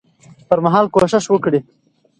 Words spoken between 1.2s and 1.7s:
وکړي